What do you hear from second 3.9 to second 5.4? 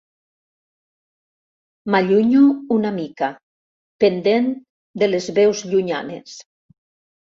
pendent de les